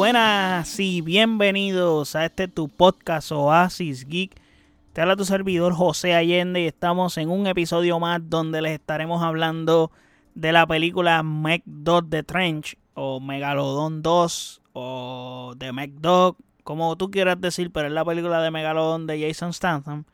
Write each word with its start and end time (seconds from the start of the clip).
buenas 0.00 0.80
y 0.80 1.02
bienvenidos 1.02 2.16
a 2.16 2.24
este 2.24 2.48
tu 2.48 2.70
podcast 2.70 3.30
Oasis 3.32 4.08
Geek. 4.08 4.34
Te 4.94 5.02
habla 5.02 5.14
tu 5.14 5.26
servidor 5.26 5.74
José 5.74 6.14
Allende 6.14 6.62
y 6.62 6.66
estamos 6.66 7.18
en 7.18 7.28
un 7.28 7.46
episodio 7.46 8.00
más 8.00 8.18
donde 8.30 8.62
les 8.62 8.72
estaremos 8.72 9.22
hablando 9.22 9.92
de 10.34 10.52
la 10.52 10.66
película 10.66 11.22
Meg 11.22 11.62
Dog 11.66 12.08
The 12.08 12.22
Trench 12.22 12.78
o 12.94 13.20
Megalodon 13.20 14.00
2 14.00 14.62
o 14.72 15.54
The 15.58 15.70
Meg 15.70 15.92
Dog, 16.00 16.38
como 16.64 16.96
tú 16.96 17.10
quieras 17.10 17.38
decir, 17.38 17.70
pero 17.70 17.88
es 17.88 17.92
la 17.92 18.06
película 18.06 18.40
de 18.40 18.50
Megalodon 18.50 19.06
de 19.06 19.20
Jason 19.20 19.52
Statham, 19.52 20.04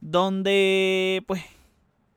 donde 0.00 1.22
pues 1.28 1.44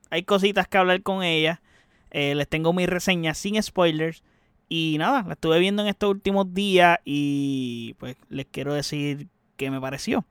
hay 0.09 0.23
cositas 0.23 0.67
que 0.67 0.79
hablar 0.79 1.03
con 1.03 1.21
ella. 1.21 1.61
Eh, 2.09 2.33
les 2.33 2.49
tengo 2.49 2.73
mi 2.73 2.87
reseña 2.87 3.35
sin 3.35 3.61
spoilers. 3.61 4.23
Y 4.67 4.95
nada, 4.97 5.23
la 5.23 5.33
estuve 5.33 5.59
viendo 5.59 5.81
en 5.81 5.87
estos 5.89 6.09
últimos 6.09 6.53
días 6.53 6.99
y 7.05 7.95
pues 7.99 8.15
les 8.29 8.45
quiero 8.47 8.73
decir 8.73 9.27
qué 9.57 9.69
me 9.69 9.79
pareció. 9.79 10.25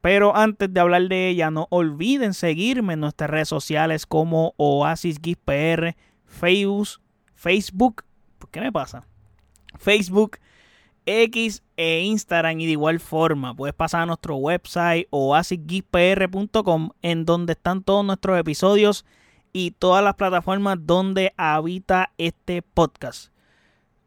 Pero 0.00 0.36
antes 0.36 0.72
de 0.72 0.78
hablar 0.80 1.08
de 1.08 1.28
ella, 1.28 1.50
no 1.50 1.66
olviden 1.70 2.32
seguirme 2.34 2.92
en 2.92 3.00
nuestras 3.00 3.28
redes 3.28 3.48
sociales 3.48 4.06
como 4.06 4.54
Oasis 4.56 5.18
PR, 5.18 5.96
Facebook, 6.24 7.00
Facebook, 7.34 8.04
¿qué 8.50 8.60
me 8.60 8.70
pasa? 8.70 9.06
Facebook, 9.78 10.38
X 11.06 11.62
e 11.76 12.02
Instagram 12.02 12.60
y 12.60 12.66
de 12.66 12.72
igual 12.72 13.00
forma 13.00 13.54
puedes 13.54 13.74
pasar 13.74 14.02
a 14.02 14.06
nuestro 14.06 14.36
website 14.36 15.06
oasisgeekpr.com 15.10 16.90
en 17.02 17.24
donde 17.24 17.52
están 17.52 17.82
todos 17.82 18.04
nuestros 18.04 18.38
episodios 18.38 19.04
y 19.52 19.70
todas 19.70 20.04
las 20.04 20.14
plataformas 20.14 20.78
donde 20.80 21.32
habita 21.36 22.12
este 22.18 22.62
podcast. 22.62 23.35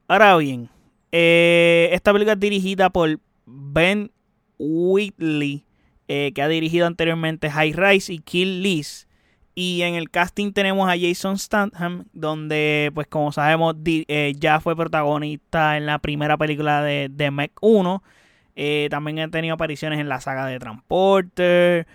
Ahora 0.10 0.36
bien, 0.38 0.72
eh, 1.12 1.90
esta 1.92 2.12
película 2.12 2.34
es 2.34 2.40
dirigida 2.40 2.90
por 2.90 3.20
Ben 3.46 4.12
Whitley, 4.58 5.66
eh, 6.08 6.32
que 6.34 6.42
ha 6.42 6.48
dirigido 6.48 6.88
anteriormente 6.88 7.52
High 7.52 7.74
Rise 7.74 8.14
y 8.14 8.18
Kill 8.18 8.64
List. 8.64 9.08
Y 9.54 9.84
en 9.84 9.94
el 9.94 10.10
casting 10.10 10.52
tenemos 10.52 10.90
a 10.90 10.98
Jason 11.00 11.38
Statham, 11.38 12.06
donde, 12.12 12.92
pues 12.96 13.06
como 13.06 13.32
sabemos, 13.32 13.76
eh, 13.86 14.34
ya 14.36 14.60
fue 14.60 14.76
protagonista 14.76 15.78
en 15.78 15.86
la 15.86 16.00
primera 16.00 16.38
película 16.38 16.82
de, 16.82 17.10
de 17.12 17.30
Mech 17.30 17.52
1. 17.62 18.02
también 18.90 19.20
ha 19.20 19.30
tenido 19.30 19.54
apariciones 19.54 20.00
en 20.00 20.10
la 20.10 20.22
saga 20.22 20.48
de 20.48 20.58
Transporter, 20.58 21.86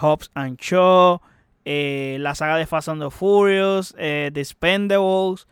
Hobbs 0.00 0.30
and 0.32 0.58
Shaw, 0.58 1.20
la 1.66 2.34
saga 2.34 2.56
de 2.56 2.64
Fast 2.64 2.88
and 2.88 3.02
the 3.02 3.10
Furious, 3.10 3.92
The 3.94 4.42
Spendables, 4.42 5.46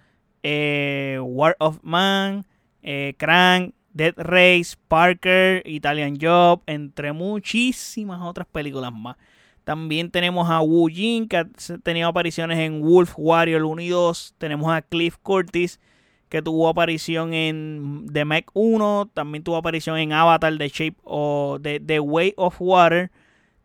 eh, 0.44 1.18
War 1.20 1.56
of 1.58 1.78
Man, 1.82 2.44
eh, 2.82 3.14
Crank, 3.16 3.74
Dead 3.94 4.14
Race, 4.16 4.76
Parker, 4.88 5.62
Italian 5.64 6.18
Job, 6.20 6.62
entre 6.66 7.12
muchísimas 7.12 8.20
otras 8.20 8.46
películas 8.46 8.92
más. 8.92 9.16
También 9.64 10.10
tenemos 10.10 10.50
a 10.50 10.60
Wu 10.60 10.88
Jin, 10.88 11.26
que 11.26 11.38
ha 11.38 11.48
tenido 11.82 12.08
apariciones 12.08 12.58
en 12.58 12.82
Wolf 12.82 13.14
Warrior 13.16 13.64
1 13.64 13.80
y 13.80 13.88
2. 13.88 14.34
Tenemos 14.36 14.70
a 14.70 14.82
Cliff 14.82 15.16
Curtis, 15.22 15.80
que 16.28 16.42
tuvo 16.42 16.68
aparición 16.68 17.32
en 17.32 18.06
The 18.12 18.26
Mech 18.26 18.46
1. 18.52 19.10
También 19.14 19.42
tuvo 19.42 19.56
aparición 19.56 19.96
en 19.96 20.12
Avatar, 20.12 20.58
The 20.58 20.68
Shape 20.68 20.96
o 21.04 21.58
The 21.62 22.00
Way 22.00 22.34
of 22.36 22.56
Water. 22.58 23.10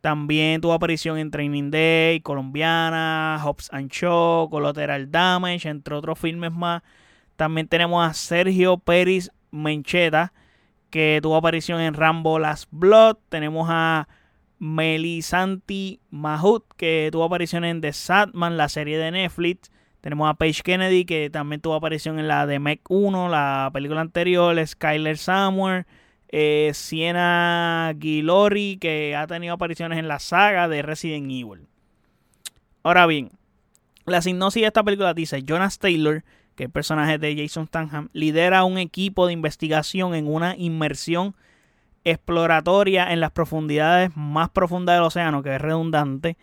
También 0.02 0.62
tuvo 0.62 0.74
aparición 0.74 1.18
en 1.18 1.30
Training 1.30 1.72
Day, 1.72 2.22
Colombiana, 2.22 3.40
Hobbs 3.44 3.70
and 3.74 3.92
Shaw, 3.92 4.50
Collateral 4.50 5.12
Damage, 5.12 5.68
entre 5.68 5.96
otros 5.96 6.18
filmes 6.18 6.52
más. 6.54 6.84
También 7.36 7.68
tenemos 7.68 8.08
a 8.08 8.14
Sergio 8.14 8.78
Pérez 8.78 9.30
Mencheta, 9.52 10.32
que 10.90 11.20
tuvo 11.22 11.36
aparición 11.36 11.82
en 11.82 11.94
Rambo 11.94 12.40
Last 12.40 12.70
Blood. 12.72 13.18
Tenemos 13.28 13.68
a 13.70 14.08
Melisanti 14.58 16.00
Mahut, 16.10 16.64
que 16.78 17.10
tuvo 17.12 17.26
aparición 17.26 17.66
en 17.66 17.82
The 17.82 17.92
Sadman, 17.92 18.56
la 18.56 18.70
serie 18.70 18.98
de 18.98 19.12
Netflix. 19.12 19.70
Tenemos 20.00 20.30
a 20.30 20.36
Paige 20.36 20.62
Kennedy, 20.64 21.04
que 21.04 21.30
también 21.30 21.60
tuvo 21.60 21.76
aparición 21.76 22.20
en 22.20 22.30
la 22.30 22.46
de 22.46 22.60
Mech 22.60 22.82
1, 22.88 23.28
la 23.28 23.70
película 23.74 24.00
anterior. 24.00 24.66
Skyler 24.66 25.18
Samuel. 25.18 25.86
Eh, 26.32 26.72
Siena 26.76 27.94
Gilori, 28.00 28.78
que 28.78 29.16
ha 29.16 29.26
tenido 29.26 29.56
apariciones 29.56 29.98
en 29.98 30.08
la 30.08 30.20
saga 30.20 30.68
de 30.68 30.84
Resident 30.84 31.26
Evil. 31.26 31.68
Ahora 32.84 33.08
bien, 33.08 33.32
la 34.06 34.22
sinopsis 34.22 34.62
de 34.62 34.68
esta 34.68 34.84
película 34.84 35.14
dice: 35.16 35.42
Jonas 35.44 35.80
Taylor, 35.80 36.24
que 36.56 36.64
es 36.64 36.68
el 36.68 36.72
personaje 36.72 37.18
de 37.18 37.36
Jason 37.36 37.66
Statham, 37.66 38.10
lidera 38.14 38.64
un 38.64 38.78
equipo 38.78 39.26
de 39.26 39.34
investigación 39.34 40.14
en 40.14 40.28
una 40.28 40.56
inmersión 40.56 41.36
exploratoria 42.04 43.12
en 43.12 43.20
las 43.20 43.32
profundidades 43.32 44.12
más 44.16 44.50
profundas 44.50 44.96
del 44.96 45.04
océano, 45.04 45.42
que 45.42 45.56
es 45.56 45.62
redundante, 45.62 46.38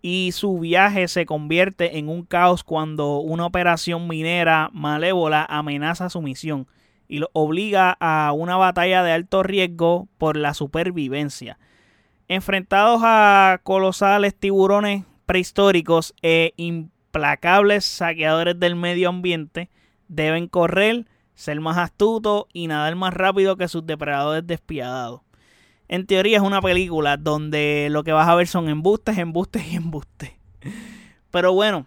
y 0.00 0.32
su 0.32 0.58
viaje 0.58 1.08
se 1.08 1.26
convierte 1.26 1.98
en 1.98 2.08
un 2.08 2.24
caos 2.24 2.64
cuando 2.64 3.18
una 3.18 3.44
operación 3.44 4.08
minera 4.08 4.70
malévola 4.72 5.44
amenaza 5.48 6.08
su 6.08 6.22
misión 6.22 6.66
y 7.08 7.18
lo 7.18 7.30
obliga 7.32 7.96
a 8.00 8.32
una 8.32 8.56
batalla 8.56 9.02
de 9.02 9.12
alto 9.12 9.42
riesgo 9.42 10.08
por 10.18 10.36
la 10.36 10.54
supervivencia. 10.54 11.58
Enfrentados 12.28 13.02
a 13.04 13.60
colosales 13.62 14.34
tiburones 14.34 15.04
prehistóricos 15.26 16.14
e 16.22 16.54
implacables 16.56 17.84
saqueadores 17.84 18.58
del 18.58 18.76
medio 18.76 19.08
ambiente, 19.08 19.70
deben 20.08 20.48
correr, 20.48 21.06
ser 21.34 21.60
más 21.60 21.76
astutos 21.76 22.46
y 22.52 22.66
nadar 22.66 22.96
más 22.96 23.12
rápido 23.12 23.56
que 23.56 23.68
sus 23.68 23.86
depredadores 23.86 24.46
despiadados. 24.46 25.20
En 25.88 26.06
teoría 26.06 26.38
es 26.38 26.42
una 26.42 26.60
película 26.60 27.16
donde 27.16 27.88
lo 27.90 28.02
que 28.02 28.12
vas 28.12 28.28
a 28.28 28.34
ver 28.34 28.48
son 28.48 28.68
embustes, 28.68 29.18
embustes 29.18 29.66
y 29.70 29.76
embustes. 29.76 30.32
Pero 31.30 31.52
bueno, 31.52 31.86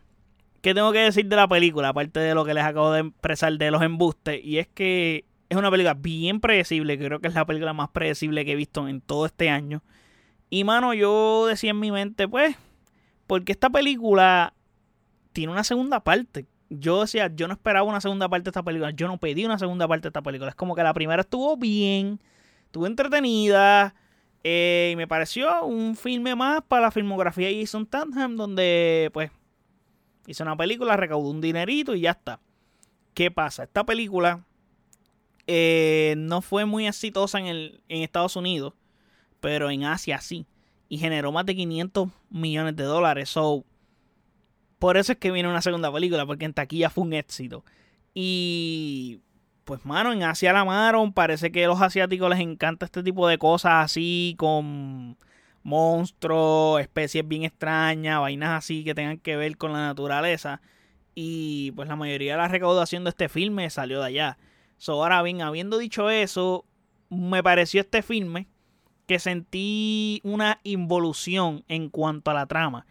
¿Qué 0.62 0.74
tengo 0.74 0.92
que 0.92 1.00
decir 1.00 1.28
de 1.28 1.36
la 1.36 1.48
película? 1.48 1.90
Aparte 1.90 2.20
de 2.20 2.34
lo 2.34 2.44
que 2.44 2.54
les 2.54 2.64
acabo 2.64 2.92
de 2.92 3.02
expresar 3.02 3.54
de 3.54 3.72
los 3.72 3.82
embustes. 3.82 4.42
Y 4.44 4.58
es 4.58 4.68
que 4.68 5.26
es 5.48 5.58
una 5.58 5.72
película 5.72 5.94
bien 5.94 6.42
predecible. 6.42 6.98
Creo 6.98 7.20
que 7.20 7.28
es 7.28 7.34
la 7.34 7.46
película 7.46 7.74
más 7.74 7.90
predecible 7.90 8.44
que 8.46 8.52
he 8.52 8.56
visto 8.56 8.88
en 8.88 9.02
todo 9.02 9.26
este 9.26 9.50
año. 9.50 9.82
Y 10.50 10.64
mano, 10.64 10.94
yo 10.94 11.46
decía 11.48 11.72
en 11.72 11.80
mi 11.80 11.92
mente, 11.92 12.28
pues, 12.28 12.56
porque 13.28 13.52
esta 13.52 13.70
película 13.70 14.54
tiene 15.32 15.54
una 15.54 15.64
segunda 15.64 16.02
parte. 16.02 16.46
Yo 16.70 17.02
decía, 17.02 17.32
yo 17.34 17.48
no 17.48 17.54
esperaba 17.54 17.88
una 17.88 18.02
segunda 18.02 18.28
parte 18.28 18.46
de 18.46 18.50
esta 18.50 18.64
película. 18.64 18.92
Yo 18.92 19.08
no 19.08 19.18
pedí 19.18 19.46
una 19.46 19.60
segunda 19.60 19.88
parte 19.88 20.04
de 20.04 20.10
esta 20.10 20.22
película. 20.22 20.50
Es 20.50 20.56
como 20.56 20.76
que 20.76 20.84
la 20.84 20.94
primera 20.94 21.22
estuvo 21.22 21.56
bien, 21.56 22.20
estuvo 22.66 22.86
entretenida. 22.86 23.96
Eh, 24.44 24.92
y 24.94 24.96
me 24.96 25.08
pareció 25.08 25.66
un 25.66 25.96
filme 25.96 26.36
más 26.36 26.62
para 26.68 26.84
la 26.84 26.92
filmografía 26.92 27.48
de 27.48 27.62
Jason 27.62 27.86
Tatham, 27.86 28.36
donde, 28.36 29.10
pues, 29.14 29.32
Hizo 30.30 30.44
una 30.44 30.56
película, 30.56 30.96
recaudó 30.96 31.28
un 31.28 31.42
dinerito 31.42 31.96
y 31.96 32.02
ya 32.02 32.12
está. 32.12 32.40
¿Qué 33.16 33.32
pasa? 33.32 33.64
Esta 33.64 33.84
película 33.84 34.46
eh, 35.48 36.14
no 36.20 36.44
fue 36.44 36.66
muy 36.66 36.86
exitosa 36.86 37.40
en, 37.40 37.48
el, 37.48 37.82
en 37.90 38.04
Estados 38.04 38.36
Unidos, 38.36 38.76
pero 39.40 39.72
en 39.72 39.86
Asia 39.86 40.22
sí. 40.22 40.46
Y 40.88 41.00
generó 41.00 41.32
más 41.32 41.48
de 41.48 41.56
500 41.56 42.10
millones 42.30 42.76
de 42.76 42.84
dólares. 42.84 43.30
So, 43.30 43.66
por 44.78 44.98
eso 44.98 45.14
es 45.14 45.18
que 45.18 45.32
viene 45.32 45.50
una 45.50 45.64
segunda 45.64 45.92
película, 45.92 46.28
porque 46.28 46.46
en 46.46 46.54
taquilla 46.54 46.92
fue 46.92 47.06
un 47.06 47.14
éxito. 47.14 47.66
Y 48.14 49.22
pues, 49.66 49.84
mano, 49.84 50.14
en 50.14 50.22
Asia 50.22 50.54
la 50.54 50.60
amaron. 50.60 51.12
Parece 51.12 51.52
que 51.52 51.66
a 51.66 51.70
los 51.70 51.82
asiáticos 51.82 52.30
les 52.30 52.40
encanta 52.40 52.86
este 52.86 53.02
tipo 53.02 53.28
de 53.28 53.40
cosas 53.40 53.84
así, 53.86 54.36
con 54.38 55.18
monstruos, 55.64 56.82
especies 56.82 57.28
bien 57.28 57.44
extrañas, 57.44 58.20
vainas 58.20 58.58
así 58.58 58.84
que 58.84 58.96
tengan 58.96 59.18
que 59.20 59.36
ver 59.36 59.58
con 59.58 59.74
la 59.74 59.88
naturaleza. 59.88 60.62
Y 61.16 61.72
pues 61.72 61.90
la 61.90 61.96
mayoría 61.96 62.34
de 62.34 62.38
la 62.38 62.48
recaudación 62.48 63.04
de 63.04 63.10
este 63.10 63.30
filme 63.30 63.70
salió 63.70 64.00
de 64.00 64.08
allá. 64.08 64.38
So, 64.78 64.94
ahora 64.94 65.22
bien, 65.22 65.42
habiendo 65.42 65.78
dicho 65.78 66.10
eso, 66.10 66.66
me 67.10 67.44
pareció 67.44 67.82
este 67.82 68.02
filme 68.02 68.48
que 69.08 69.20
sentí 69.20 70.22
una 70.24 70.60
involución 70.64 71.66
en 71.68 71.90
cuanto 71.90 72.32
a 72.32 72.36
la 72.36 72.46
trama. 72.46 72.86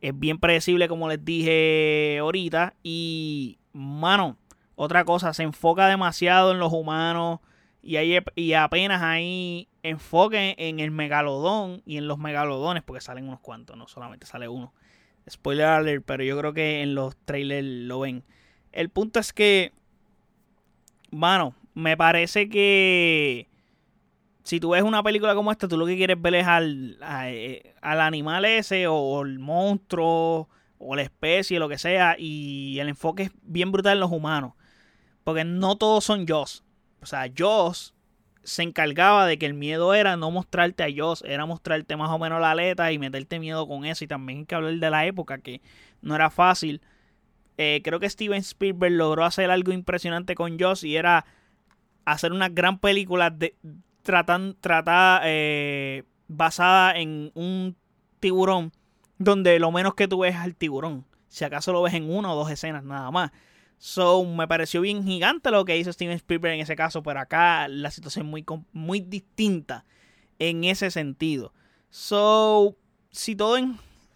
Es 0.00 0.18
bien 0.18 0.38
predecible, 0.38 0.88
como 0.88 1.08
les 1.08 1.24
dije 1.24 2.18
ahorita. 2.20 2.74
Y, 2.82 3.58
mano, 3.72 4.38
otra 4.74 5.04
cosa, 5.04 5.34
se 5.34 5.42
enfoca 5.42 5.86
demasiado 5.88 6.52
en 6.52 6.58
los 6.58 6.72
humanos. 6.72 7.40
Y, 7.82 7.96
y 8.34 8.52
apenas 8.54 9.02
hay 9.02 9.68
enfoque 9.82 10.54
en 10.58 10.80
el 10.80 10.90
megalodón 10.90 11.82
y 11.86 11.96
en 11.96 12.08
los 12.08 12.18
megalodones, 12.18 12.82
porque 12.82 13.00
salen 13.00 13.28
unos 13.28 13.40
cuantos, 13.40 13.76
no 13.76 13.88
solamente 13.88 14.26
sale 14.26 14.48
uno. 14.48 14.72
Spoiler 15.28 15.66
alert, 15.66 16.04
pero 16.06 16.24
yo 16.24 16.38
creo 16.38 16.54
que 16.54 16.82
en 16.82 16.94
los 16.94 17.16
trailers 17.16 17.66
lo 17.66 18.00
ven. 18.00 18.24
El 18.72 18.88
punto 18.88 19.20
es 19.20 19.32
que, 19.32 19.72
bueno, 21.10 21.54
me 21.74 21.96
parece 21.96 22.48
que 22.48 23.48
si 24.42 24.60
tú 24.60 24.70
ves 24.70 24.82
una 24.82 25.02
película 25.02 25.34
como 25.34 25.52
esta, 25.52 25.68
tú 25.68 25.76
lo 25.76 25.86
que 25.86 25.96
quieres 25.96 26.20
ver 26.20 26.34
es 26.36 26.46
al, 26.46 26.98
eh, 27.26 27.74
al 27.82 28.00
animal 28.00 28.44
ese 28.46 28.86
o 28.86 29.22
el 29.22 29.38
monstruo 29.38 30.48
o 30.78 30.96
la 30.96 31.02
especie, 31.02 31.58
lo 31.58 31.68
que 31.68 31.76
sea, 31.76 32.16
y 32.18 32.78
el 32.78 32.88
enfoque 32.88 33.24
es 33.24 33.32
bien 33.42 33.72
brutal 33.72 33.94
en 33.94 34.00
los 34.00 34.10
humanos. 34.10 34.54
Porque 35.24 35.44
no 35.44 35.76
todos 35.76 36.04
son 36.04 36.26
yo 36.26 36.44
o 37.00 37.06
sea, 37.06 37.30
Joss 37.36 37.94
se 38.48 38.62
encargaba 38.62 39.26
de 39.26 39.38
que 39.38 39.44
el 39.44 39.52
miedo 39.52 39.92
era 39.92 40.16
no 40.16 40.30
mostrarte 40.30 40.82
a 40.82 40.88
Joss, 40.94 41.22
era 41.26 41.44
mostrarte 41.44 41.96
más 41.96 42.10
o 42.10 42.18
menos 42.18 42.40
la 42.40 42.52
aleta 42.52 42.90
y 42.92 42.98
meterte 42.98 43.38
miedo 43.38 43.68
con 43.68 43.84
eso. 43.84 44.04
Y 44.04 44.08
también 44.08 44.40
hay 44.40 44.44
que 44.46 44.54
hablar 44.54 44.74
de 44.74 44.90
la 44.90 45.04
época, 45.04 45.38
que 45.38 45.60
no 46.00 46.14
era 46.14 46.30
fácil. 46.30 46.80
Eh, 47.58 47.82
creo 47.84 48.00
que 48.00 48.08
Steven 48.08 48.38
Spielberg 48.38 48.94
logró 48.94 49.24
hacer 49.24 49.50
algo 49.50 49.72
impresionante 49.72 50.34
con 50.34 50.58
Joss 50.58 50.82
y 50.82 50.96
era 50.96 51.26
hacer 52.06 52.32
una 52.32 52.48
gran 52.48 52.78
película 52.78 53.28
de, 53.28 53.54
tratada 54.02 55.20
eh, 55.24 56.04
basada 56.28 56.98
en 56.98 57.30
un 57.34 57.76
tiburón 58.18 58.72
donde 59.18 59.58
lo 59.58 59.70
menos 59.72 59.94
que 59.94 60.08
tú 60.08 60.20
ves 60.20 60.34
es 60.34 60.40
al 60.40 60.54
tiburón. 60.54 61.04
Si 61.28 61.44
acaso 61.44 61.72
lo 61.72 61.82
ves 61.82 61.92
en 61.92 62.10
una 62.10 62.32
o 62.32 62.36
dos 62.36 62.50
escenas 62.50 62.82
nada 62.82 63.10
más. 63.10 63.30
So, 63.78 64.24
me 64.24 64.48
pareció 64.48 64.80
bien 64.80 65.04
gigante 65.04 65.52
lo 65.52 65.64
que 65.64 65.78
hizo 65.78 65.92
Steven 65.92 66.16
Spielberg 66.16 66.54
en 66.54 66.60
ese 66.60 66.74
caso, 66.74 67.02
pero 67.02 67.20
acá 67.20 67.68
la 67.68 67.92
situación 67.92 68.26
es 68.26 68.30
muy, 68.30 68.44
muy 68.72 69.00
distinta 69.00 69.84
en 70.40 70.64
ese 70.64 70.90
sentido. 70.90 71.52
So, 71.90 72.76
si 73.10 73.36
todo 73.36 73.56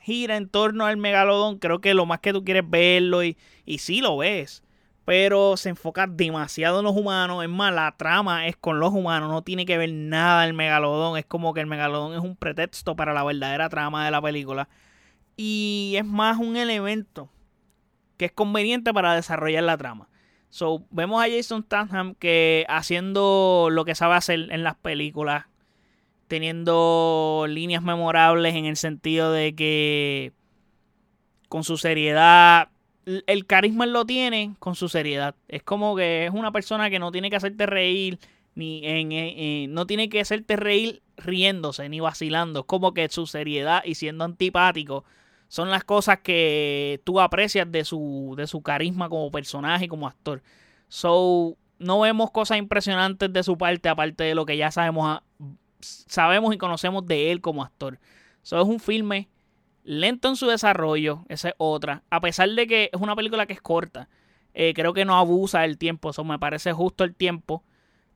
gira 0.01 0.37
en 0.37 0.49
torno 0.49 0.85
al 0.85 0.97
megalodón, 0.97 1.59
creo 1.59 1.81
que 1.81 1.95
lo 1.95 2.07
más 2.07 2.19
que 2.19 2.33
tú 2.33 2.45
quieres 2.45 2.69
verlo 2.69 3.23
y, 3.23 3.37
y 3.65 3.79
sí 3.79 4.01
lo 4.01 4.17
ves, 4.17 4.65
pero 5.05 5.57
se 5.57 5.69
enfoca 5.69 6.09
demasiado 6.09 6.81
en 6.81 6.85
los 6.85 6.97
humanos. 6.97 7.45
Es 7.45 7.49
más, 7.49 7.73
la 7.73 7.95
trama 7.97 8.49
es 8.49 8.57
con 8.57 8.81
los 8.81 8.93
humanos, 8.93 9.31
no 9.31 9.43
tiene 9.43 9.65
que 9.65 9.79
ver 9.79 9.93
nada 9.93 10.45
el 10.45 10.55
megalodón. 10.55 11.19
Es 11.19 11.27
como 11.27 11.55
que 11.55 11.61
el 11.61 11.67
megalodón 11.67 12.15
es 12.15 12.21
un 12.21 12.37
pretexto 12.37 12.97
para 12.97 13.13
la 13.13 13.23
verdadera 13.23 13.69
trama 13.69 14.05
de 14.05 14.11
la 14.11 14.21
película. 14.21 14.69
Y 15.37 15.95
es 15.97 16.05
más 16.05 16.39
un 16.39 16.57
elemento 16.57 17.31
que 18.17 18.27
es 18.27 18.33
conveniente 18.33 18.93
para 18.93 19.15
desarrollar 19.15 19.65
la 19.65 19.77
trama. 19.77 20.09
So, 20.49 20.85
vemos 20.91 21.25
a 21.25 21.31
Jason 21.31 21.63
Statham 21.65 22.15
que 22.15 22.67
haciendo 22.69 23.69
lo 23.71 23.85
que 23.85 23.95
sabe 23.95 24.17
hacer 24.17 24.49
en 24.51 24.63
las 24.63 24.77
películas, 24.77 25.47
teniendo 26.29 27.47
líneas 27.49 27.83
memorables 27.83 28.55
en 28.55 28.67
el 28.67 28.77
sentido 28.77 29.33
de 29.33 29.55
que 29.55 30.33
con 31.49 31.65
su 31.65 31.77
seriedad, 31.77 32.69
el 33.05 33.47
carisma 33.47 33.87
lo 33.87 34.05
tiene 34.05 34.55
con 34.59 34.75
su 34.75 34.89
seriedad. 34.89 35.35
Es 35.49 35.63
como 35.63 35.97
que 35.97 36.27
es 36.27 36.33
una 36.33 36.53
persona 36.53 36.91
que 36.91 36.99
no 36.99 37.13
tiene 37.13 37.31
que 37.31 37.37
hacerte 37.37 37.67
reír, 37.67 38.19
ni 38.55 38.83
en, 38.85 39.73
no 39.73 39.87
tiene 39.87 40.09
que 40.09 40.21
hacerte 40.21 40.57
reír 40.57 41.03
riéndose, 41.17 41.89
ni 41.89 42.01
vacilando. 42.01 42.61
Es 42.61 42.67
como 42.67 42.95
que 42.95 43.09
su 43.09 43.27
seriedad 43.27 43.83
y 43.85 43.95
siendo 43.95 44.25
antipático 44.25 45.05
son 45.53 45.69
las 45.69 45.85
cosas 45.85 46.21
que 46.21 47.03
tú 47.05 47.21
aprecias 47.21 47.71
de 47.71 47.85
su, 47.85 48.33
de 48.39 48.47
su 48.47 48.63
carisma 48.63 49.11
como 49.11 49.31
personaje 49.31 49.85
y 49.85 49.89
como 49.89 50.07
actor. 50.07 50.43
So, 50.89 51.59
no 51.79 52.01
vemos 52.01 52.31
cosas 52.31 52.57
impresionantes 52.57 53.31
de 53.31 53.43
su 53.43 53.59
parte, 53.59 53.91
aparte 53.91 54.25
de 54.25 54.35
lo 54.35 54.47
que 54.47 54.57
ya 54.57 54.71
sabemos, 54.71 55.21
sabemos 55.81 56.55
y 56.55 56.57
conocemos 56.57 57.07
de 57.07 57.31
él 57.31 57.43
como 57.43 57.63
actor. 57.63 58.01
So, 58.41 58.63
es 58.63 58.67
un 58.67 58.81
filme 58.81 59.29
lento 59.85 60.29
en 60.31 60.37
su 60.37 60.47
desarrollo, 60.47 61.27
esa 61.29 61.51
es 61.51 61.55
otra. 61.59 62.03
A 62.09 62.23
pesar 62.23 62.49
de 62.49 62.67
que 62.67 62.89
es 62.91 62.99
una 62.99 63.15
película 63.15 63.45
que 63.45 63.53
es 63.53 63.61
corta, 63.61 64.09
eh, 64.55 64.73
creo 64.73 64.95
que 64.95 65.05
no 65.05 65.19
abusa 65.19 65.61
del 65.61 65.77
tiempo. 65.77 66.09
Eso 66.09 66.25
me 66.25 66.39
parece 66.39 66.73
justo 66.73 67.05
el 67.05 67.15
tiempo, 67.15 67.63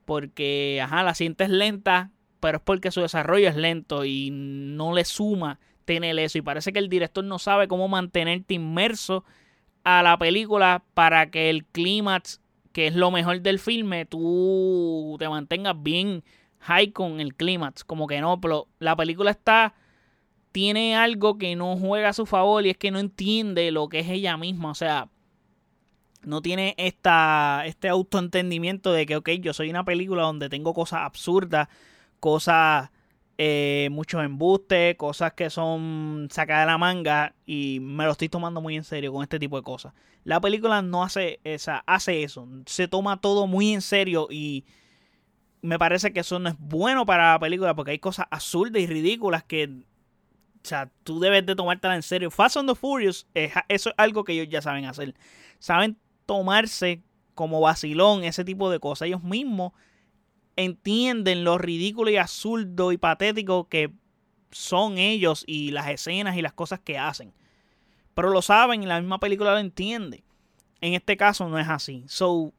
porque, 0.05 0.81
ajá, 0.83 1.03
la 1.03 1.13
sientes 1.13 1.51
lenta, 1.51 2.09
pero 2.39 2.57
es 2.57 2.63
porque 2.63 2.89
su 2.89 3.01
desarrollo 3.01 3.47
es 3.47 3.55
lento 3.55 4.05
y 4.05 4.31
no 4.31 4.95
le 4.95 5.05
suma 5.05 5.59
tener 5.87 6.19
eso. 6.19 6.37
Y 6.37 6.41
parece 6.41 6.71
que 6.71 6.79
el 6.79 6.89
director 6.89 7.23
no 7.23 7.39
sabe 7.39 7.67
cómo 7.67 7.87
mantenerte 7.87 8.53
inmerso 8.53 9.23
a 9.83 10.03
la 10.03 10.19
película 10.19 10.83
para 10.93 11.31
que 11.31 11.49
el 11.49 11.65
clímax, 11.65 12.41
que 12.73 12.87
es 12.87 12.95
lo 12.95 13.09
mejor 13.09 13.41
del 13.41 13.57
filme, 13.57 14.05
tú 14.05 15.15
te 15.17 15.29
mantengas 15.29 15.81
bien 15.81 16.23
high 16.59 16.91
con 16.91 17.21
el 17.21 17.33
clímax. 17.33 17.85
Como 17.85 18.05
que 18.05 18.21
no, 18.21 18.39
pero 18.39 18.67
la 18.79 18.95
película 18.95 19.31
está. 19.31 19.73
Tiene 20.51 20.95
algo 20.95 21.37
que 21.37 21.55
no 21.55 21.77
juega 21.77 22.09
a 22.09 22.13
su 22.13 22.25
favor 22.25 22.65
y 22.65 22.71
es 22.71 22.77
que 22.77 22.91
no 22.91 22.99
entiende 22.99 23.71
lo 23.71 23.87
que 23.87 23.99
es 23.99 24.09
ella 24.09 24.35
misma. 24.37 24.71
O 24.71 24.75
sea, 24.75 25.07
no 26.23 26.41
tiene 26.41 26.75
esta, 26.77 27.63
este 27.65 27.87
autoentendimiento 27.87 28.91
de 28.91 29.05
que, 29.05 29.15
ok, 29.15 29.29
yo 29.39 29.53
soy 29.53 29.69
una 29.69 29.85
película 29.85 30.23
donde 30.23 30.49
tengo 30.49 30.73
cosas 30.73 31.01
absurdas, 31.03 31.69
cosas 32.19 32.89
eh, 33.37 33.89
muchos 33.91 34.23
embustes, 34.23 34.95
cosas 34.95 35.33
que 35.33 35.49
son 35.49 36.27
sacadas 36.31 36.63
de 36.63 36.71
la 36.71 36.77
manga 36.77 37.35
y 37.45 37.79
me 37.81 38.05
lo 38.05 38.11
estoy 38.11 38.29
tomando 38.29 38.61
muy 38.61 38.75
en 38.75 38.83
serio 38.83 39.13
con 39.13 39.21
este 39.21 39.37
tipo 39.37 39.57
de 39.57 39.63
cosas. 39.63 39.93
La 40.23 40.41
película 40.41 40.81
no 40.81 41.03
hace, 41.03 41.39
esa, 41.43 41.83
hace 41.85 42.23
eso, 42.23 42.47
se 42.65 42.87
toma 42.87 43.21
todo 43.21 43.45
muy 43.45 43.73
en 43.73 43.81
serio 43.81 44.27
y 44.31 44.65
me 45.61 45.77
parece 45.77 46.13
que 46.13 46.21
eso 46.21 46.39
no 46.39 46.49
es 46.49 46.55
bueno 46.57 47.05
para 47.05 47.33
la 47.33 47.39
película 47.39 47.75
porque 47.75 47.91
hay 47.91 47.99
cosas 47.99 48.25
absurdas 48.31 48.81
y 48.81 48.87
ridículas 48.87 49.43
que, 49.43 49.65
o 49.65 50.67
sea, 50.67 50.89
tú 51.03 51.19
debes 51.19 51.45
de 51.45 51.55
tomártela 51.55 51.95
en 51.95 52.03
serio. 52.03 52.31
Fast 52.31 52.57
and 52.57 52.69
the 52.69 52.75
Furious, 52.75 53.27
eso 53.33 53.89
es 53.89 53.95
algo 53.97 54.23
que 54.23 54.33
ellos 54.33 54.47
ya 54.49 54.61
saben 54.61 54.85
hacer. 54.85 55.13
Saben 55.59 55.97
tomarse 56.25 57.03
como 57.35 57.61
vacilón 57.61 58.23
ese 58.23 58.43
tipo 58.43 58.71
de 58.71 58.79
cosas. 58.79 59.07
Ellos 59.07 59.23
mismos 59.23 59.73
entienden 60.57 61.45
lo 61.45 61.57
ridículo 61.57 62.09
y 62.09 62.17
absurdo 62.17 62.91
y 62.91 62.97
patético 62.97 63.69
que 63.69 63.93
son 64.51 64.97
ellos 64.97 65.43
y 65.47 65.71
las 65.71 65.87
escenas 65.89 66.35
y 66.35 66.41
las 66.41 66.53
cosas 66.53 66.79
que 66.79 66.97
hacen. 66.97 67.33
Pero 68.13 68.31
lo 68.31 68.41
saben 68.41 68.83
y 68.83 68.87
la 68.87 68.99
misma 68.99 69.19
película 69.19 69.53
lo 69.53 69.59
entiende. 69.59 70.23
En 70.81 70.93
este 70.93 71.15
caso 71.15 71.47
no 71.47 71.59
es 71.59 71.69
así. 71.69 72.03
So, 72.07 72.53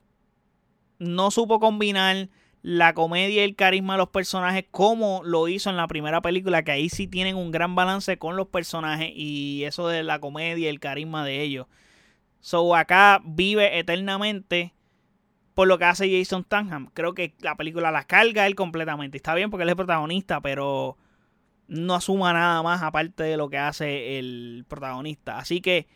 no 0.99 1.31
supo 1.31 1.61
combinar 1.61 2.29
la 2.63 2.95
comedia 2.95 3.43
y 3.43 3.45
el 3.45 3.57
carisma 3.57 3.95
de 3.95 3.99
los 3.99 4.09
personajes 4.09 4.65
como 4.71 5.23
lo 5.25 5.49
hizo 5.49 5.71
en 5.71 5.77
la 5.77 5.89
primera 5.89 6.21
película, 6.21 6.63
que 6.63 6.73
ahí 6.73 6.89
sí 6.89 7.09
tienen 7.09 7.37
un 7.37 7.51
gran 7.51 7.75
balance 7.75 8.19
con 8.19 8.37
los 8.37 8.49
personajes 8.49 9.11
y 9.15 9.65
eso 9.65 9.89
de 9.89 10.03
la 10.03 10.21
comedia 10.21 10.67
y 10.67 10.69
el 10.69 10.81
carisma 10.81 11.25
de 11.25 11.43
ellos. 11.43 11.67
So, 12.41 12.77
acá 12.77 13.21
vive 13.25 13.79
eternamente 13.79 14.73
por 15.59 15.67
lo 15.67 15.77
que 15.77 15.87
hace 15.87 16.17
Jason 16.17 16.45
Statham. 16.45 16.89
Creo 16.95 17.15
que 17.15 17.35
la 17.41 17.57
película 17.57 17.91
la 17.91 18.05
carga 18.05 18.47
él 18.47 18.55
completamente. 18.55 19.17
Está 19.17 19.35
bien 19.35 19.51
porque 19.51 19.65
él 19.65 19.69
es 19.69 19.75
protagonista, 19.75 20.41
pero 20.41 20.97
no 21.67 21.97
asuma 21.97 22.33
nada 22.33 22.63
más 22.63 22.81
aparte 22.81 23.25
de 23.25 23.37
lo 23.37 23.51
que 23.51 23.59
hace 23.59 24.21
el 24.21 24.65
protagonista. 24.69 25.37
Así 25.37 25.61
que 25.61 25.89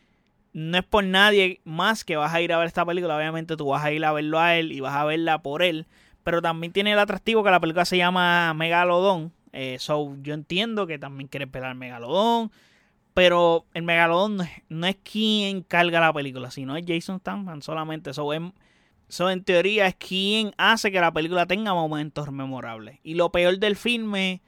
no 0.52 0.78
es 0.78 0.82
por 0.82 1.04
nadie 1.04 1.60
más 1.62 2.04
que 2.04 2.16
vas 2.16 2.34
a 2.34 2.40
ir 2.40 2.52
a 2.52 2.58
ver 2.58 2.66
esta 2.66 2.84
película. 2.84 3.16
Obviamente 3.16 3.56
tú 3.56 3.68
vas 3.68 3.84
a 3.84 3.92
ir 3.92 4.04
a 4.04 4.10
verlo 4.10 4.40
a 4.40 4.56
él 4.56 4.72
y 4.72 4.80
vas 4.80 4.96
a 4.96 5.04
verla 5.04 5.42
por 5.42 5.62
él. 5.62 5.86
Pero 6.24 6.42
también 6.42 6.72
tiene 6.72 6.94
el 6.94 6.98
atractivo 6.98 7.44
que 7.44 7.52
la 7.52 7.60
película 7.60 7.84
se 7.84 7.96
llama 7.96 8.52
Megalodón. 8.54 9.32
Eh, 9.52 9.76
so, 9.78 10.16
yo 10.22 10.34
entiendo 10.34 10.88
que 10.88 10.98
también 10.98 11.28
quiere 11.28 11.46
pelar 11.46 11.76
Megalodón. 11.76 12.50
Pero 13.14 13.66
el 13.74 13.84
Megalodón 13.84 14.38
no 14.68 14.86
es, 14.88 14.96
quien 14.96 15.62
carga 15.62 16.00
la 16.00 16.12
película, 16.12 16.50
sino 16.50 16.76
es 16.76 16.84
Jason 16.84 17.20
Statham 17.20 17.62
solamente. 17.62 18.10
eso 18.10 18.32
es, 18.32 18.40
eso 19.12 19.28
en 19.28 19.44
teoría 19.44 19.86
es 19.88 19.94
quien 19.94 20.54
hace 20.56 20.90
que 20.90 20.98
la 20.98 21.12
película 21.12 21.44
tenga 21.44 21.74
momentos 21.74 22.32
memorables. 22.32 22.98
Y 23.02 23.12
lo 23.12 23.30
peor 23.30 23.58
del 23.58 23.76
filme, 23.76 24.40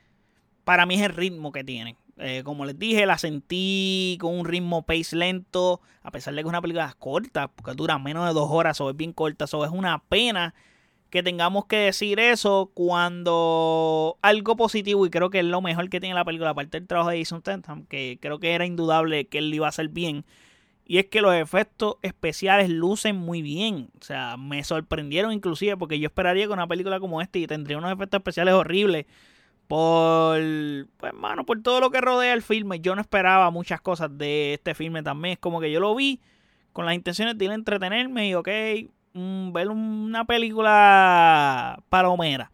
para 0.64 0.86
mí 0.86 0.94
es 0.94 1.02
el 1.02 1.10
ritmo 1.10 1.52
que 1.52 1.62
tiene. 1.64 1.98
Eh, 2.16 2.40
como 2.46 2.64
les 2.64 2.78
dije, 2.78 3.04
la 3.04 3.18
sentí 3.18 4.16
con 4.18 4.34
un 4.38 4.46
ritmo 4.46 4.86
pace 4.86 5.16
lento, 5.16 5.82
a 6.02 6.10
pesar 6.10 6.32
de 6.32 6.40
que 6.40 6.46
es 6.46 6.48
una 6.48 6.62
película 6.62 6.96
corta, 6.98 7.48
porque 7.48 7.74
dura 7.74 7.98
menos 7.98 8.26
de 8.26 8.32
dos 8.32 8.48
horas, 8.50 8.80
o 8.80 8.88
es 8.88 8.96
bien 8.96 9.12
corta, 9.12 9.44
eso 9.44 9.66
es 9.66 9.70
una 9.70 10.02
pena 10.04 10.54
que 11.10 11.22
tengamos 11.22 11.66
que 11.66 11.76
decir 11.76 12.18
eso 12.18 12.70
cuando 12.72 14.16
algo 14.22 14.56
positivo, 14.56 15.04
y 15.04 15.10
creo 15.10 15.28
que 15.28 15.40
es 15.40 15.44
lo 15.44 15.60
mejor 15.60 15.90
que 15.90 16.00
tiene 16.00 16.14
la 16.14 16.24
película, 16.24 16.50
aparte 16.50 16.80
del 16.80 16.88
trabajo 16.88 17.10
de 17.10 17.18
Jason 17.18 17.40
Statham, 17.40 17.84
que 17.84 18.18
creo 18.18 18.40
que 18.40 18.54
era 18.54 18.64
indudable 18.64 19.26
que 19.26 19.38
él 19.38 19.52
iba 19.52 19.66
a 19.66 19.68
hacer 19.68 19.88
bien, 19.90 20.24
y 20.86 20.98
es 20.98 21.06
que 21.06 21.22
los 21.22 21.34
efectos 21.34 21.96
especiales 22.02 22.68
lucen 22.68 23.16
muy 23.16 23.42
bien. 23.42 23.88
O 24.00 24.04
sea, 24.04 24.36
me 24.36 24.62
sorprendieron 24.64 25.32
inclusive 25.32 25.76
porque 25.76 25.98
yo 25.98 26.06
esperaría 26.06 26.46
que 26.46 26.52
una 26.52 26.66
película 26.66 27.00
como 27.00 27.22
esta 27.22 27.38
y 27.38 27.46
tendría 27.46 27.78
unos 27.78 27.92
efectos 27.92 28.18
especiales 28.18 28.54
horribles 28.54 29.06
por, 29.66 30.38
pues, 30.98 31.14
mano, 31.14 31.46
por 31.46 31.62
todo 31.62 31.80
lo 31.80 31.90
que 31.90 32.00
rodea 32.02 32.34
el 32.34 32.42
filme. 32.42 32.80
Yo 32.80 32.94
no 32.94 33.00
esperaba 33.00 33.50
muchas 33.50 33.80
cosas 33.80 34.16
de 34.18 34.54
este 34.54 34.74
filme 34.74 35.02
también. 35.02 35.34
Es 35.34 35.38
como 35.38 35.60
que 35.60 35.72
yo 35.72 35.80
lo 35.80 35.94
vi 35.94 36.20
con 36.72 36.84
las 36.84 36.94
intenciones 36.94 37.38
de 37.38 37.46
ir 37.46 37.50
a 37.50 37.54
entretenerme 37.54 38.28
y, 38.28 38.34
ok, 38.34 38.48
mm, 39.14 39.52
ver 39.52 39.68
una 39.70 40.24
película 40.26 41.82
palomera 41.88 42.50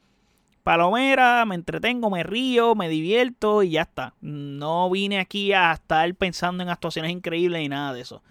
palomera, 0.62 1.44
me 1.46 1.54
entretengo, 1.54 2.10
me 2.10 2.22
río, 2.22 2.74
me 2.74 2.88
divierto 2.88 3.62
y 3.62 3.70
ya 3.70 3.82
está. 3.82 4.14
No 4.20 4.90
vine 4.90 5.18
aquí 5.18 5.52
a 5.52 5.72
estar 5.72 6.14
pensando 6.14 6.62
en 6.62 6.68
actuaciones 6.68 7.10
increíbles 7.12 7.62
y 7.62 7.68
nada 7.68 7.92
de 7.94 8.02
eso. 8.02 8.22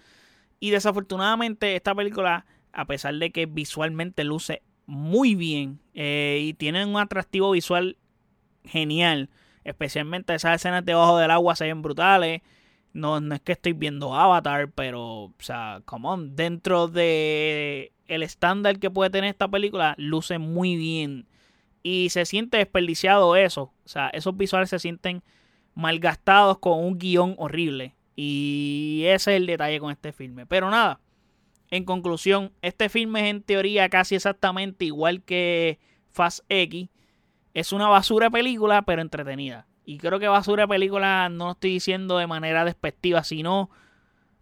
Y 0.60 0.70
desafortunadamente 0.70 1.74
esta 1.76 1.94
película, 1.94 2.46
a 2.72 2.84
pesar 2.86 3.14
de 3.14 3.30
que 3.30 3.46
visualmente 3.46 4.24
luce 4.24 4.62
muy 4.86 5.34
bien 5.34 5.80
eh, 5.94 6.40
y 6.42 6.54
tiene 6.54 6.84
un 6.84 6.96
atractivo 6.96 7.52
visual 7.52 7.96
genial, 8.64 9.30
especialmente 9.64 10.34
esas 10.34 10.56
escenas 10.56 10.84
debajo 10.84 11.18
del 11.18 11.30
agua 11.30 11.56
se 11.56 11.64
ven 11.64 11.82
brutales. 11.82 12.42
No, 12.92 13.20
no 13.20 13.34
es 13.36 13.40
que 13.40 13.52
estoy 13.52 13.72
viendo 13.72 14.14
Avatar, 14.14 14.70
pero, 14.72 15.02
o 15.24 15.34
sea, 15.38 15.80
come 15.84 16.30
dentro 16.32 16.88
de 16.88 17.92
el 18.08 18.24
estándar 18.24 18.80
que 18.80 18.90
puede 18.90 19.10
tener 19.10 19.30
esta 19.30 19.48
película, 19.48 19.94
luce 19.96 20.38
muy 20.38 20.76
bien. 20.76 21.26
Y 21.82 22.10
se 22.10 22.26
siente 22.26 22.58
desperdiciado 22.58 23.36
eso. 23.36 23.72
O 23.84 23.88
sea, 23.88 24.08
esos 24.08 24.36
visuales 24.36 24.70
se 24.70 24.78
sienten 24.78 25.22
malgastados 25.74 26.58
con 26.58 26.78
un 26.84 26.98
guion 26.98 27.34
horrible. 27.38 27.94
Y 28.16 29.04
ese 29.06 29.32
es 29.32 29.36
el 29.38 29.46
detalle 29.46 29.80
con 29.80 29.90
este 29.90 30.12
filme. 30.12 30.46
Pero 30.46 30.70
nada, 30.70 31.00
en 31.70 31.84
conclusión, 31.84 32.52
este 32.62 32.88
filme 32.88 33.20
es 33.20 33.26
en 33.30 33.42
teoría 33.42 33.88
casi 33.88 34.14
exactamente 34.14 34.84
igual 34.84 35.22
que 35.22 35.78
Fast 36.10 36.40
X. 36.48 36.88
Es 37.54 37.72
una 37.72 37.88
basura 37.88 38.28
película, 38.30 38.82
pero 38.82 39.02
entretenida. 39.02 39.66
Y 39.84 39.98
creo 39.98 40.18
que 40.18 40.28
basura 40.28 40.66
película 40.66 41.28
no 41.30 41.46
lo 41.46 41.50
estoy 41.52 41.70
diciendo 41.72 42.18
de 42.18 42.26
manera 42.26 42.64
despectiva, 42.64 43.24
sino, 43.24 43.70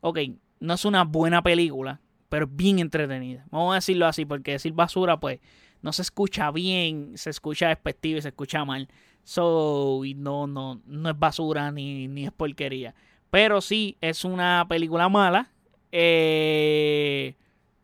ok, 0.00 0.18
no 0.60 0.74
es 0.74 0.84
una 0.84 1.04
buena 1.04 1.42
película, 1.42 2.00
pero 2.28 2.46
bien 2.46 2.78
entretenida. 2.80 3.46
Vamos 3.50 3.72
a 3.72 3.76
decirlo 3.76 4.06
así, 4.06 4.24
porque 4.24 4.52
decir 4.52 4.72
basura, 4.72 5.20
pues, 5.20 5.40
no 5.82 5.92
se 5.92 6.02
escucha 6.02 6.50
bien, 6.50 7.12
se 7.16 7.30
escucha 7.30 7.68
despectivo 7.68 8.18
y 8.18 8.22
se 8.22 8.28
escucha 8.28 8.64
mal. 8.64 8.88
So, 9.24 10.04
y 10.04 10.14
no, 10.14 10.46
no, 10.46 10.80
no 10.86 11.10
es 11.10 11.18
basura 11.18 11.70
ni, 11.70 12.08
ni 12.08 12.24
es 12.24 12.32
porquería. 12.32 12.94
Pero 13.30 13.60
sí, 13.60 13.96
es 14.00 14.24
una 14.24 14.66
película 14.68 15.08
mala. 15.08 15.50
Eh, 15.92 17.34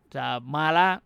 o 0.09 0.11
sea, 0.11 0.39
mala. 0.39 1.03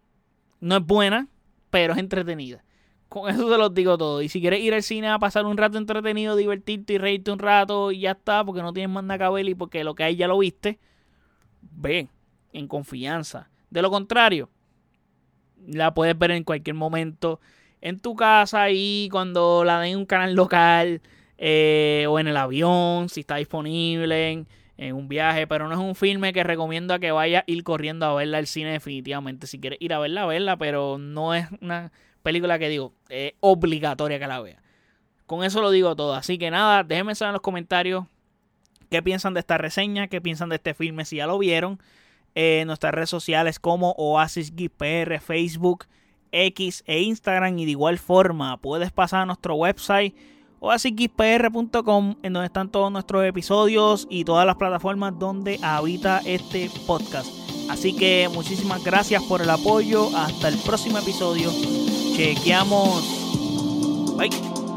No 0.61 0.77
es 0.77 0.85
buena, 0.85 1.27
pero 1.69 1.93
es 1.93 1.99
entretenida. 1.99 2.63
Con 3.07 3.29
eso 3.29 3.49
te 3.49 3.57
lo 3.57 3.69
digo 3.69 3.97
todo. 3.97 4.21
Y 4.21 4.29
si 4.29 4.39
quieres 4.39 4.61
ir 4.61 4.73
al 4.73 4.83
cine 4.83 5.09
a 5.09 5.19
pasar 5.19 5.45
un 5.45 5.57
rato 5.57 5.77
entretenido, 5.77 6.35
divertirte 6.35 6.93
y 6.93 6.97
reírte 6.97 7.31
un 7.31 7.39
rato 7.39 7.91
y 7.91 8.01
ya 8.01 8.11
está, 8.11 8.43
porque 8.45 8.61
no 8.61 8.71
tienes 8.71 8.93
más 8.93 9.03
nada 9.03 9.41
y 9.41 9.55
porque 9.55 9.83
lo 9.83 9.95
que 9.95 10.03
hay 10.03 10.15
ya 10.15 10.27
lo 10.27 10.37
viste, 10.37 10.79
ve 11.61 12.07
en 12.53 12.67
confianza. 12.67 13.49
De 13.69 13.81
lo 13.81 13.89
contrario, 13.89 14.49
la 15.67 15.93
puedes 15.93 16.17
ver 16.17 16.31
en 16.31 16.43
cualquier 16.43 16.75
momento 16.75 17.39
en 17.81 17.99
tu 17.99 18.15
casa 18.15 18.69
y 18.71 19.09
cuando 19.11 19.63
la 19.63 19.79
den 19.79 19.93
en 19.93 19.97
un 19.99 20.05
canal 20.05 20.33
local 20.35 21.01
eh, 21.37 22.05
o 22.09 22.19
en 22.19 22.27
el 22.27 22.37
avión, 22.37 23.09
si 23.09 23.21
está 23.21 23.37
disponible 23.37 24.31
en, 24.31 24.47
un 24.93 25.09
viaje, 25.09 25.45
pero 25.45 25.67
no 25.67 25.73
es 25.73 25.79
un 25.79 25.93
filme 25.93 26.31
que 26.31 26.41
recomiendo 26.41 26.93
a 26.93 26.99
que 26.99 27.11
vaya 27.11 27.39
a 27.39 27.43
ir 27.47 27.63
corriendo 27.63 28.05
a 28.05 28.13
verla 28.13 28.37
al 28.37 28.47
cine 28.47 28.71
definitivamente. 28.71 29.45
Si 29.45 29.59
quieres 29.59 29.77
ir 29.81 29.93
a 29.93 29.99
verla, 29.99 30.23
a 30.23 30.25
verla, 30.25 30.57
pero 30.57 30.97
no 30.97 31.33
es 31.33 31.47
una 31.59 31.91
película 32.23 32.57
que 32.59 32.69
digo, 32.69 32.93
obligatoria 33.41 34.19
que 34.19 34.27
la 34.27 34.39
vea. 34.39 34.61
Con 35.29 35.43
eso 35.43 35.61
lo 35.61 35.69
digo 35.69 35.95
todo. 35.95 36.15
Así 36.15 36.37
que 36.39 36.49
nada, 36.49 36.83
déjenme 36.83 37.13
saber 37.13 37.29
en 37.29 37.33
los 37.33 37.41
comentarios 37.41 38.05
qué 38.89 39.03
piensan 39.03 39.35
de 39.35 39.41
esta 39.41 39.57
reseña, 39.59 40.07
qué 40.07 40.21
piensan 40.21 40.49
de 40.49 40.55
este 40.55 40.73
filme, 40.73 41.05
si 41.05 41.17
ya 41.17 41.27
lo 41.27 41.37
vieron. 41.37 41.79
En 42.35 42.67
nuestras 42.67 42.93
redes 42.93 43.09
sociales 43.09 43.59
como 43.59 43.93
Oasis 43.97 44.51
PR, 44.51 45.19
Facebook, 45.19 45.85
X 46.31 46.83
e 46.85 47.01
Instagram. 47.01 47.57
Y 47.59 47.65
de 47.65 47.71
igual 47.71 47.99
forma, 47.99 48.57
puedes 48.57 48.91
pasar 48.91 49.21
a 49.21 49.25
nuestro 49.25 49.55
website 49.55 50.15
oasisxpr.com 50.61 52.15
en 52.21 52.33
donde 52.33 52.47
están 52.47 52.69
todos 52.69 52.91
nuestros 52.91 53.25
episodios 53.25 54.07
y 54.09 54.25
todas 54.25 54.45
las 54.45 54.55
plataformas 54.55 55.17
donde 55.17 55.57
habita 55.61 56.21
este 56.25 56.69
podcast. 56.85 57.29
Así 57.69 57.95
que 57.95 58.29
muchísimas 58.33 58.83
gracias 58.83 59.23
por 59.23 59.41
el 59.41 59.49
apoyo. 59.49 60.09
Hasta 60.15 60.49
el 60.49 60.57
próximo 60.57 60.97
episodio. 60.97 61.49
Chequeamos. 62.15 64.17
Bye. 64.17 64.68